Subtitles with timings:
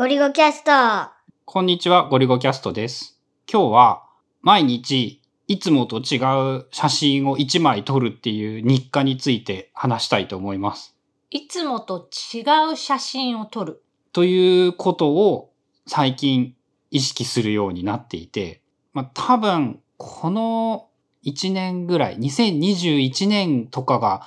[0.00, 1.12] ゴリゴキャスト。
[1.44, 3.20] こんにちは、ゴリゴキャストです。
[3.46, 4.02] 今日は
[4.40, 6.16] 毎日いつもと違
[6.56, 10.96] う写真を1枚撮るっていう日課について話したいと思います。
[11.28, 12.40] いつもと違
[12.72, 13.82] う写真を撮る。
[14.14, 15.52] ということを
[15.86, 16.54] 最近
[16.90, 18.62] 意識するようになっていて、
[18.94, 20.88] まあ多分この
[21.26, 24.22] 1年ぐらい、2021年とかが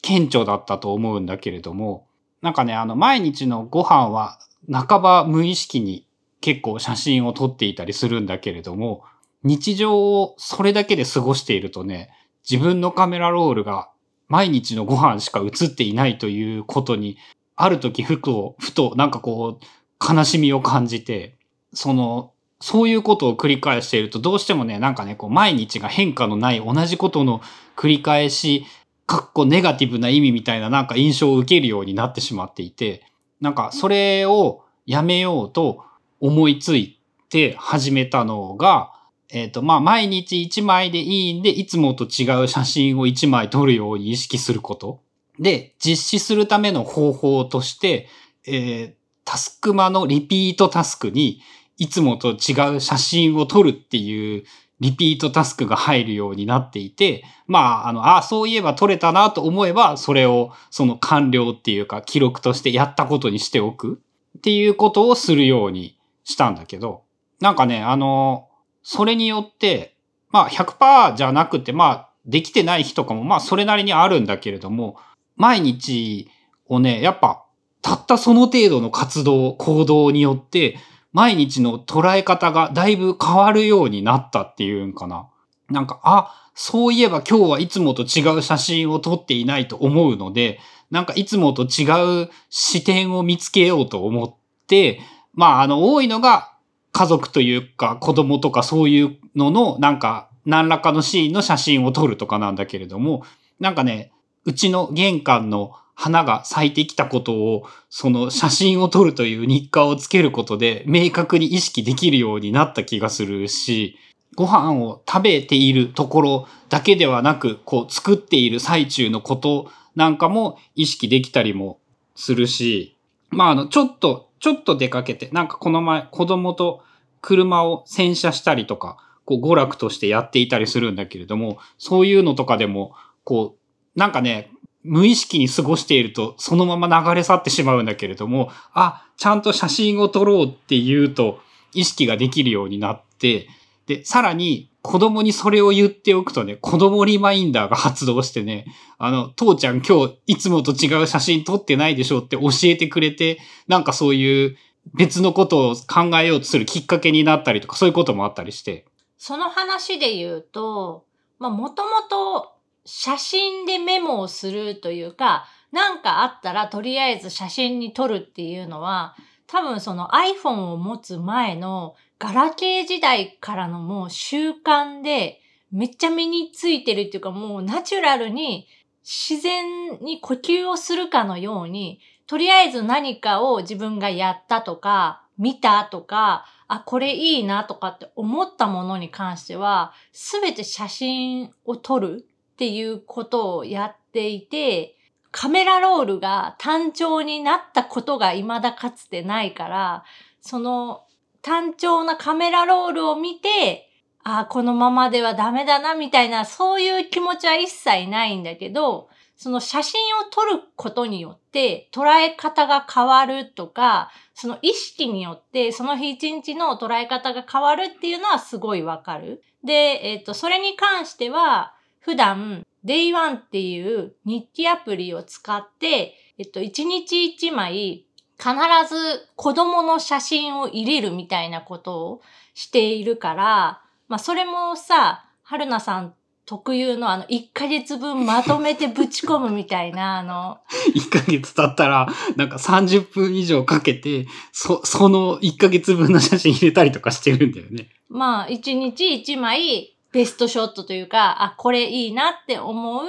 [0.00, 2.08] 顕著だったと思うんだけれども、
[2.40, 4.38] なんかね、あの毎日のご飯は
[4.70, 6.06] 半ば無意識に
[6.40, 9.04] 結構写真を撮っていたりするんだけれども、
[9.42, 12.10] 日常をそれだけで過ごしているとね、
[12.48, 13.90] 自分のカメラロールが
[14.28, 17.16] 毎日のご飯しか映っていないということに、
[17.56, 21.36] ある時ふと、ふとなんかこう、悲しみを感じて、
[21.72, 27.40] その、そういうことを繰り返していると、どうしてもね、なんかね、こう、毎日が変化のない同じことの
[27.76, 28.64] 繰り返し、
[29.06, 33.02] かっこネガティブな意味みたいななんか印象を受けるようになってしまっていて、
[33.40, 35.84] なんかそれをやめようと
[36.20, 38.92] 思いついて始めたのが、
[39.30, 45.02] えっ、と、まあ、毎日1枚でいいんで、いつもと違う写真を1枚撮るように意識すること。
[45.38, 48.08] で、実施するための方法として、
[48.46, 48.98] えー
[49.28, 51.42] タスクマのリピートタスクに、
[51.76, 54.44] いつもと違う写真を撮るっていう
[54.80, 64.00] リピートタスクが入るようになっていて、まあ、あの、あ、そういえば撮れたなと思えば、それをその完了っていうか記録としてやったことにしておく
[64.38, 67.02] っていうことをするようにしたんだけど、
[67.40, 68.48] なんかね、あの、
[68.82, 69.96] それによって、
[70.30, 74.96] まあ100%じゃなくて、まあできてない日とかもまあそれなりにあるんだけれども、
[75.36, 76.30] 毎日
[76.66, 77.44] をね、やっぱ
[77.82, 80.76] たったその程度の活動、行動によって、
[81.12, 85.28] 毎日の捉え方がだいぶ変わるようになったっていうんかな。
[85.70, 90.58] なんか、あ、そういえば今日はいつもと違う写真を撮っていないと思うので、
[90.90, 94.34] なんかいつもと違う視点を見つけようと思っ
[94.66, 95.00] て、
[95.34, 96.52] まあ、あの、多いのが
[96.92, 103.22] 家族というか子供とかそういうののなんか何らかのシーンの写真を撮るとかなんだけれども、
[103.60, 104.12] なんかね、
[104.44, 113.96] うちの玄関の花が咲いてきたことを、その写真を撮るという日課をつけることで明確に意識できるようになった気がするし、
[114.36, 121.80] ご飯を食べているところだけではなく、こう作っている最中のことなんかも意識できたりも
[122.14, 122.96] するし、
[123.30, 126.80] まああの、ちょっと、ちょっと出かけて、なんかこの前子供と
[127.20, 132.94] 車を洗車したりとか、こう娯楽としてやっていたりするんだけれども、そういうのとかでも、
[133.24, 134.52] こう、なんかね、
[134.84, 141.40] 無意識に過ごしているとそのまま流れ去ってしまうんだけれども、あ、ちゃんと写真を撮ろうって言うと
[141.74, 143.48] 意識ができるようになって、
[143.86, 148.66] で、さらに子供にそれを言っておくとね、子供リマインダーが発動してね、
[148.98, 154.56] あの、父ちゃん今日いつもと違う写真撮ってないでしょって教えてくれて、なんかそういう
[154.94, 158.86] 別のことを考えようとするきっかけになったりとか、そういうこともあったりして。
[159.16, 161.04] その話で言うと、
[161.38, 162.52] まあ、もともと
[162.90, 169.14] 写真でメモをするというか、なんかあったらとりあえず写真に撮るっていうのは、
[169.46, 178.66] 多分その iPhone を持つ前のガラケー時代からのもう習慣でめっちゃ身についてるっていうかもうナチュラルに
[179.02, 192.27] 自然に呼吸をするかのように、とりあえず何かを自分がやったとか、見たとか、あ、これいいなとかって思ったものに関しては、すべて写真を撮る
[192.58, 194.96] っていうことをやっていて、
[195.30, 200.04] カメラロールが単調になったことが未だかつてないから、
[200.40, 201.04] その
[201.40, 203.88] 単調なカメラロールを見て、
[204.24, 219.44] ああこのままではダメだなみたいな、そういう気持ちは一切ないんだけど、その写真を撮ることによって捉え方が変わるとか、その意識によってその日一日の捉え方が変わるっていうのはすごいわかる。
[219.62, 228.06] で、えっ、と、それに関しては、普段 Day1 っていう日記アプリを使って、えっと、一日一枚
[228.38, 228.50] 必
[228.88, 232.22] ず子供の写真を入れるみたいなことを
[232.54, 236.14] しているから、まあそれもさ、春菜さん
[236.48, 240.58] 特有のあの1ヶ月分まとめてぶち込むみたいな、 あの、
[240.94, 247.90] 1ヶ月経ったら、なんか30分以上かけて、そ、その1ヶ月分の写真入れたりとかしてるんだよね。
[248.08, 253.04] まあ一日一枚ベストショットというか、あ、これいいなって思う、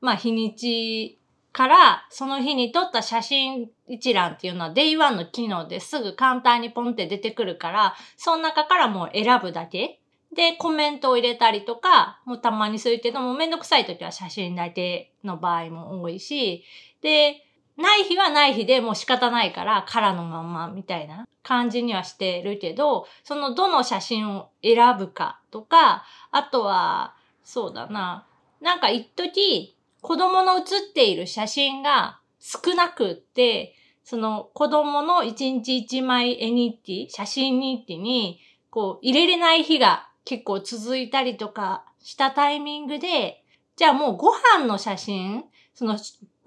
[0.00, 1.18] まあ日にち
[1.52, 10.00] から、その日に撮った写真一覧っていうのは Day1 の機能ですぐ簡単にポンって出てくるから、その中からもう選ぶだけ。
[10.34, 16.64] で、コメントを入れたりとか、もうたまにするけども、めんどくさい時は写真だけの場合も多いし、
[17.00, 17.44] で、
[17.78, 27.14] ない日はない日でもう仕方ないから、空のまんまみたいな感じにはしてるけど、そのどの写真を選ぶかとか、あとは、
[27.44, 28.26] そうだな、
[28.60, 38.40] なんか一時子供の写っている写真が少なくって、その子供の一日一枚絵日記、写真日記に
[38.70, 43.44] こう入れれない日が結構続いたりとかしたタイミングで、
[43.76, 45.44] じゃあもうご飯の写真、
[45.74, 45.96] その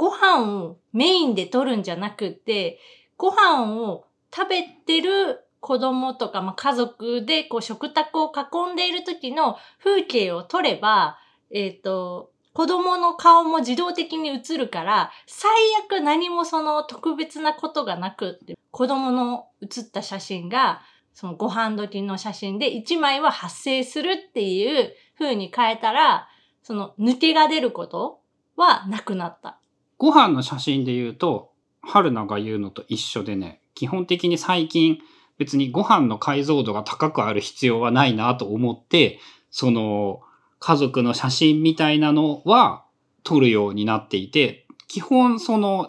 [0.02, 2.80] ご飯をメインで撮るんじゃなくて、
[3.18, 11.20] ご飯を食べてる子供とか、まあ、家族でこう食卓を囲んでいる時の風景を撮れば、
[11.52, 15.52] えっ、と、子供の顔も自動的に映るから、最
[15.86, 20.82] 悪何もその特別なことがなくって、子供の写った写真が、
[21.14, 26.28] そのご飯時の写真で1枚は発生するっていう風に変えたら、
[26.64, 28.22] その抜けが出ること
[28.56, 29.61] はなくなった。
[30.02, 31.52] ご飯の写真で言うと、
[31.84, 34.98] 春菜が言うのと一緒でね、基本的に最近
[35.38, 39.20] 別にご飯の解像度が高くある必要はないなと思って、
[39.52, 40.22] その
[40.58, 42.84] 家族の写真みたいなのは
[43.24, 45.88] 撮るようになっていて、基本その、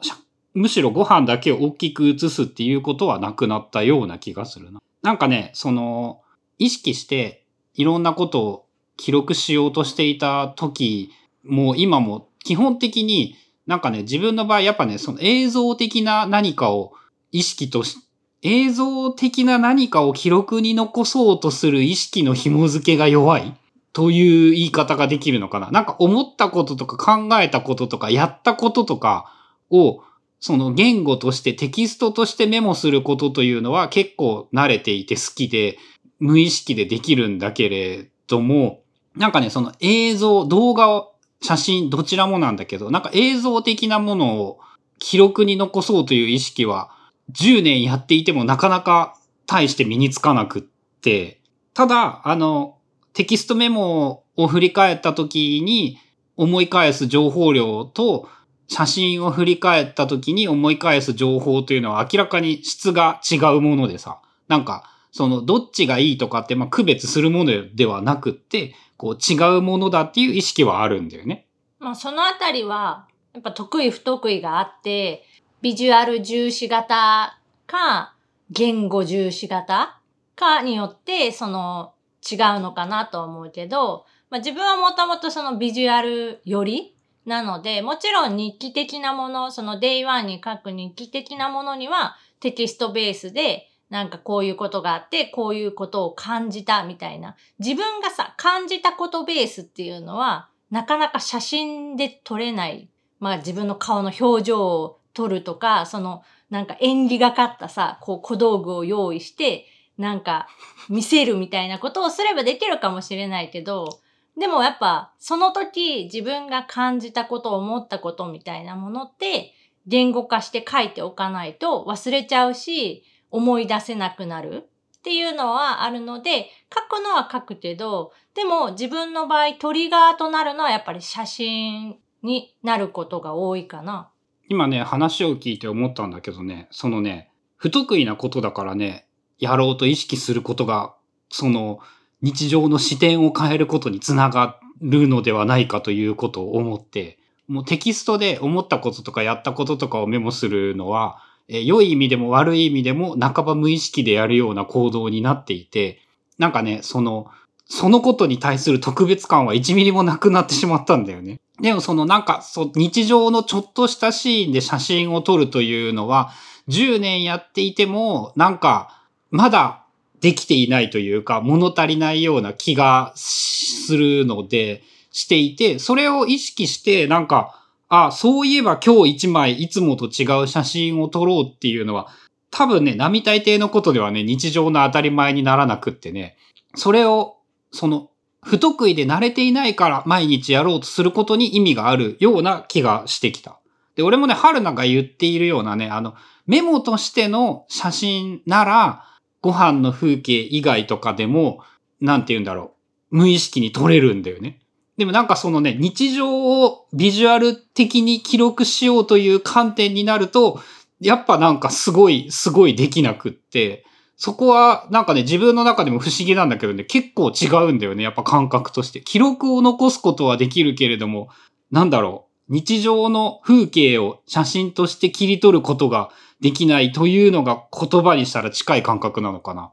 [0.52, 4.82] むしろご飯だけを大きく写すっていうことはなくなったような気がするな。
[5.00, 6.20] なんかね、その、
[6.58, 8.66] 意識していろんなことを
[8.98, 11.10] 記録しようとしていた時
[11.44, 13.36] も今も基本的に
[13.66, 16.92] なんかね、自分の場合やっぱね、その映像的な何かを
[17.30, 17.96] 意識とし、
[18.42, 23.54] 映像的な何かを記録に残そうとする意識の紐付けが弱い
[23.92, 25.70] という言い方ができるのかな。
[25.70, 29.32] なんか思ったこととか考えたこととかやったこととか
[29.70, 30.02] を
[30.40, 35.78] その言語としてテキストとしてメモすることというのは結構慣れていて好きで
[36.18, 38.82] 無意識でできるんだけれども、
[39.16, 41.11] なんかね、その映像、動画を、
[41.42, 44.60] 写真、どちらもなんだけど、なんか映像的なものを
[44.98, 46.90] 記録に残そうという意識は
[47.32, 49.16] 10年やっていてもなかなか
[49.46, 51.40] 大して身につかなくって、
[51.74, 52.78] ただ、あの、
[53.12, 55.98] テキストメモを振り返った時に
[56.36, 58.28] 思い返す情報量と
[58.68, 71.48] 写真を振り返った時に思い返す情報というのは明らかに質が違うものでさ、なんか、その、どっちがいいとかって、まあ、区別するものではなくって、こう、違うものだっていう意識はあるんだよね。
[71.80, 75.24] まあそのあたりは、やっぱ得意不得意があって、
[75.60, 78.14] ビジュアル重視型か、
[78.50, 79.98] 言語重視型
[80.36, 81.94] かによって、その
[82.30, 86.94] 違うのかなと思うけど、まあ自分はもともとそのビジュアルより
[87.26, 97.36] なので、もちろん日記的なもの、その Day1 に書く日記的なものにはテキストベースで、なんかこういうことがあって、こういうことを感じたみたいな。
[97.58, 102.88] 自分がさ、感じたことベースっていうのは、なかなか写真で撮れない。
[103.20, 109.66] まあ自分の顔の表情を撮るとか、そのなんか演技がかったさ、こう小道具を用意して、
[109.98, 110.48] なんか
[110.88, 114.00] 見せるみたいなことをすればできるかもしれないけど、
[114.38, 119.52] でもやっぱその時自分が感じたこと、思ったことみたいなものって
[119.86, 124.68] 言語化して書いておかないと忘れちゃうし、思い出せなくなる
[124.98, 134.10] っていうのはあるので、書くのは書くけど、でも自分の場合トリガーとなるのはやっぱり写真になることが多いかな。
[134.48, 139.06] 今ね、話を聞いて思ったんだけどね、そのね、不得意なことだからね、
[139.38, 140.94] やろうと意識することが、
[141.30, 141.80] その、
[142.20, 151.18] 日常の視点を変えることにつながるのではないかということを思って、もうテキストで思ったこととかやったこととかをメモするのは、
[151.48, 156.00] え良い意味でも悪い意味でも半ば無意識でやるような行動になっていて、
[156.38, 157.30] なんかね、その、
[157.66, 161.40] そのことに対する特別感は1ミリもなくなってしまったんだよね。
[161.60, 166.32] でもそのなんか、そ、日常のちょっとしたシーンで写真を撮るというのは、
[166.68, 169.84] 10年やっていても、なんか、まだ
[170.20, 174.82] できていないというか、物足りないような気がするので、
[175.12, 177.61] していて、それを意識して、なんか、
[177.94, 182.08] あ、そういえば今日一枚いつもと違う写真を撮ろうっていうのは、
[182.50, 186.38] 多分ね、並大抵のことではね、日常の当たり前にならなくってね、
[186.74, 187.36] それを、
[187.70, 188.08] その、
[188.42, 193.60] 不得意で慣れていないから毎日やろうとすることに意味があるような気がしてきた。
[193.94, 196.14] で、俺もね、春菜が言っているようなね、あの、
[196.46, 199.04] メモとしての写真なら、
[199.42, 201.62] ご飯の風景以外とかでも、
[202.00, 202.72] なんて言うんだろ
[203.10, 204.61] う、無意識に撮れるんだよね。
[204.96, 210.60] でもなんかそのね、日常をビジュアル的に記録しようという観点になると、
[211.00, 213.84] やっぱなんかすごい、すごいできなくって、
[214.16, 219.00] そこはなんかね、自分の中でも不思議なんだけどね、結構違うんだよね、やっぱ感覚として。
[219.00, 221.28] 記録を残すことはできるけれども、
[221.70, 229.72] なんだろう、日常の風景を写真として切り取ることができないというのが言葉にしたら近い感覚なのかな。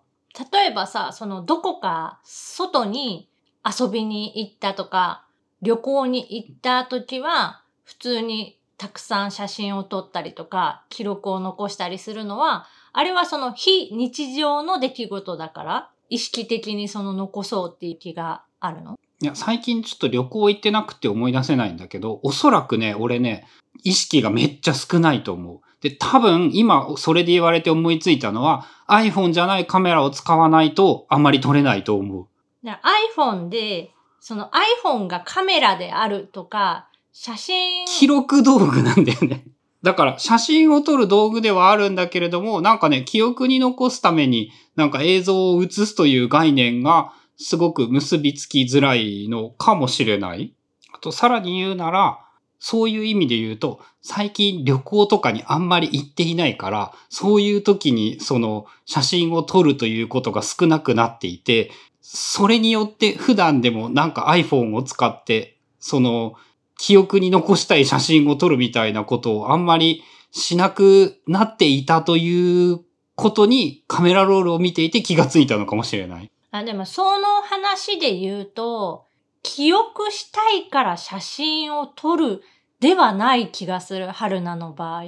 [0.51, 3.29] 例えばさ、そのどこか外に
[3.69, 5.25] 遊びに行ったとか、
[5.61, 18.97] 旅行に行った時は、普通にたくさん写真を撮ったりとか、記録を残したりするのは、あれはその非日常の出来事だから、意識的にその残そうっていう気があるの？
[19.21, 23.45] いや、最近ちょっと旅行行ってなくて思い出せないんだけど、おそらくね、俺ね、
[23.83, 25.59] 意識がめっちゃ少ないと思う。
[25.81, 32.27] で、多分今それで言われて思いついたのは iPhone じゃないカメラを使わないとあんまり撮れないと思う。
[32.63, 34.51] iPhone で、その
[34.83, 39.45] iPhone がカメラであるとか、写真、記録道具なんだよね。
[39.81, 50.53] だから写真を撮る道具ではあるんだけれども、なんかね、記憶に残すためになんか映像を映すという概念がすごく結びつきづらいのかもしれない。
[50.93, 52.19] あとさらに言うなら、
[52.59, 61.71] そういう意味で言うと、最近旅行とかにあんまり行っていないから、そういう時にその写真を撮るということが少なくなっていて、
[62.11, 66.33] それによって普段でもなんか iPhone を使って、その
[66.75, 72.79] 記憶に残したい写真を撮るみたいなことをあんまりしなくなっていたという
[73.13, 76.31] ことにカメラロールを見ていて気がついたのかもしれない。
[76.49, 79.05] あ、でもその話で言うと、
[79.43, 82.41] 記憶したいから写真を撮る
[82.79, 85.03] ではない気がする、春菜の場合。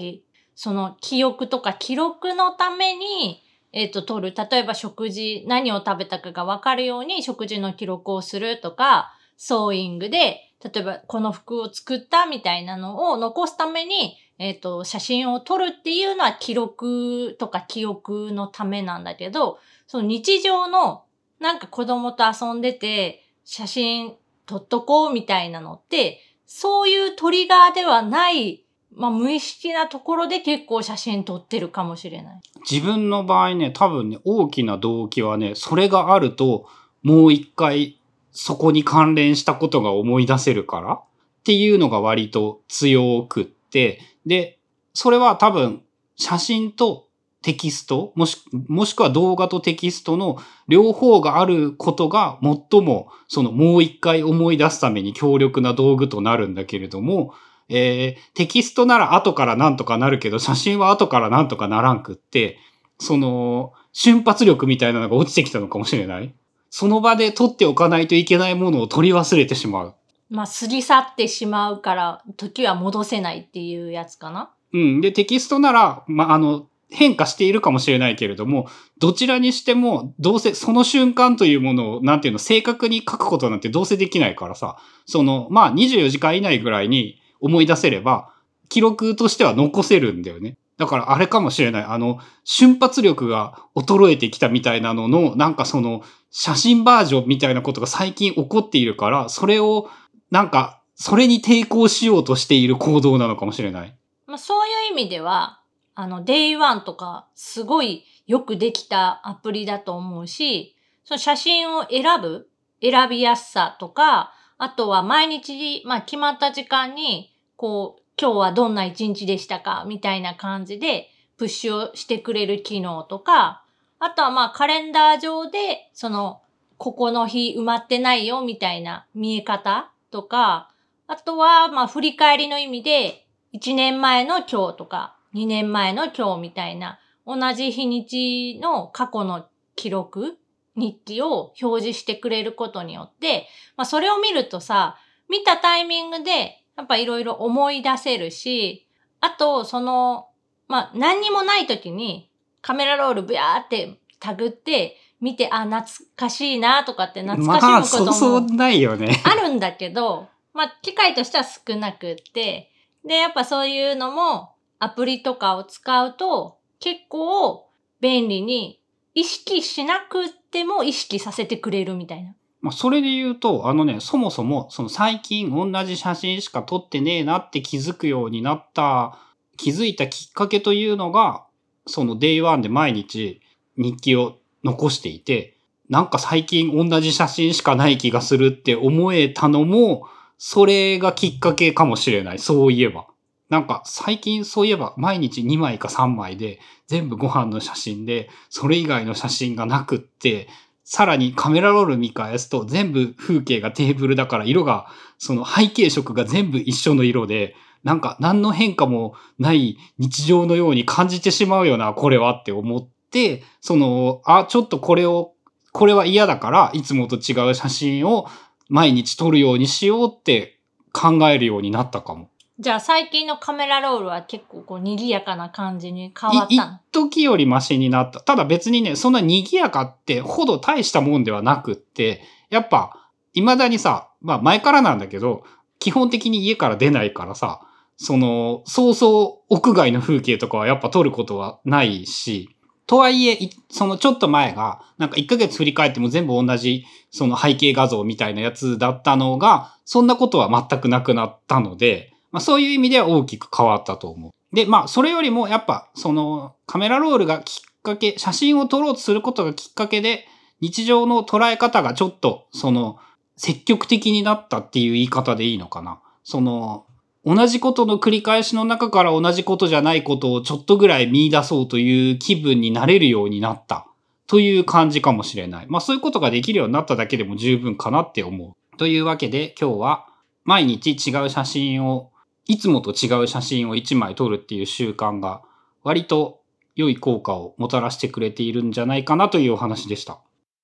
[0.53, 3.40] その記憶とか記録のために、
[3.73, 4.33] えっ、と、撮る。
[4.35, 21.05] 例えば食事、何を食べたかがわかるように食事の記録をするとか、ソーイングで、例えばこの服を作ったみたいなのを残すために、えっ、と、写真を撮るっていうのは記録とか記憶のためなんだけど、その日常の
[21.39, 32.41] なんか子供と遊んでて、写真撮っとこうみたいなのって、そういうトリガーではない、まあ無意識なところで結構写真撮ってるかもしれない。
[32.69, 36.67] 自分の場合ね、多分ね、大きな動機はね、それがあると、
[37.03, 37.99] もう一回
[38.31, 41.03] そこに関連したことが思い出せるからっ
[41.43, 44.59] ていうのが割と強くって、で、
[44.93, 45.81] それは多分
[46.15, 47.07] 写真と
[47.41, 57.33] テキスト、もし、もしくは動画とテキストの両方があることが最もそのもう一回思い出すために強力な道具となるんだけれども、
[57.71, 62.57] えーテキストなら後からなんとかなるけど、写真は後からなんとかならんくって、
[62.99, 66.33] その、瞬発力みたいなのが落ちてきたのかもしれない？
[66.69, 69.95] その場で撮っておかないといけないものを取り忘れてしまう。
[70.29, 74.51] まあ過ぎ去ってしまうから、時は戻せないっていうやつかな？
[74.73, 75.01] うん。
[75.01, 78.67] で、テキストなら、まあ、あの、変化しているかもしれないけれども、
[78.99, 88.33] どちらにしても、どうせその瞬間というものを、なんていうの、正確に書くことなんてどうせできないからさ、その、まあ、24時間以内ぐらいに思い出せれば、
[88.69, 90.57] 記録としては残せるんだよね。
[90.77, 91.83] だからあれかもしれない。
[91.83, 99.89] あの、瞬発力が衰えてきたみたいなのの、なんかその、写真バージョンみたいなことが最近起こっているから、それを、
[100.31, 103.95] なんか、それに抵抗しようとしている行動なのかもしれない。
[104.25, 105.61] まあそういう意味では、
[105.93, 112.49] あの、Day1 とか、すごいよくできたアプリだと思うし、その写真を選ぶ、
[112.81, 117.30] 選びやすさとか、あとは毎日、まあ決まった時間に、
[117.61, 123.63] こう、今日はどんな一日でしたか、みたいな感じで、プッシュをしてくれる機能とか、
[123.99, 126.41] あとはまあカレンダー上で、その、
[126.79, 130.71] ここの日埋まってないよ、みたいな見え方とか、
[131.05, 140.39] あとはまあ振り返りの意味で、1年前の今日とか、2年前の今日みたいな、同じ日にちの過去の記録、
[140.75, 144.97] 日記を表示してくれることによって、まあそれを見るとさ、
[145.29, 148.87] 見たタイミングで、やっぱいろいろ思い出せるし、
[149.19, 150.29] あと、その、
[150.67, 152.29] まあ何にもない時に
[152.61, 155.83] カメラロールブヤーってタグって見て、あ、懐
[156.15, 159.21] かしいなとかって懐かしまあ、むことも、そうそうないよね。
[159.25, 162.71] あるんだけど、まあ、機会としては少なくって、
[163.05, 167.67] で、やっぱそういうのも、アプリとかを使うと、結構
[167.99, 168.79] 便利に、
[169.13, 172.33] 意識しなくっても意識させてくれるみたいな。
[172.61, 179.17] まあ、それで言うと、あのね、そもそも、その最近同じ写真しか撮ってねえなって気づくようになった、
[179.57, 181.45] 気づいたきっかけというのが、
[181.87, 183.41] その Day1 で毎日
[183.77, 185.57] 日記を残していて、
[185.89, 192.39] なんか最近同じ写真しかない気がするって思えたのも、それがきっかけかもしれない。
[192.39, 193.07] そういえば。
[193.49, 200.47] なんか最近そういえば毎日2枚か3枚で全部ご飯の写真で、それ以外の写真がなくって、
[200.93, 207.55] さらにカメラロール見返すと全部風景がテーブルだから色が、その背景色が全部一緒の色で、
[207.85, 215.31] なんか何の変化もない日常のように感じてしまうよな、これはって思って、その、あ、ちょっとこれを、
[215.71, 218.27] これは嫌だから、いつもと違う写真を
[218.67, 220.59] 毎日撮るようにしようって
[220.91, 222.29] 考えるようになったかも。
[222.61, 226.79] じゃあ最近のカメラロールは結構こう賑やかな感じに変わったの？
[226.91, 228.19] 一時よりマシになった。
[228.19, 235.43] ただ別にね、そんな賑やかってほど大したもんではなくって、やっぱ、未だにさ、まあ前からなんだけど、
[235.79, 237.61] 基本的に家から出ないからさ、
[237.97, 243.39] その、そうそう屋外の風景とかはやっぱ撮ることはないし、とはいえ、
[243.71, 254.55] そのちょっと前が、なんか1ヶ月振り返っても全部同じ、その背景画像みたいなやつだったのが、そんなことは全くなくなったので、まあそういう意味では大きく変わったと思う。
[254.55, 260.25] で、まあそれよりもやっぱ、そのカメラロールがきっかけ、写真を撮ろうとすることがきっかけで、
[260.59, 262.99] 日常の捉え方がちょっと、その、
[263.35, 265.99] 積極的になったっていう言い方でいいのかな。
[266.23, 266.85] その、
[267.25, 273.87] 同じことの繰り返しの中から同じことじゃないことをちょっとぐらい見出そうという気分になれるようになった
[274.27, 275.65] という感じかもしれない。
[275.67, 278.77] まあそういうことができるようになっただけでも十分かなって思う。
[278.77, 280.07] というわけで今日は
[280.45, 282.10] 毎日違う写真を、
[282.51, 285.41] いつもと違う写真を1枚撮るっていう習慣が
[285.83, 286.41] 割と
[286.75, 290.19] 良い効果をもたらしてくれているんじゃないかなというお話でした。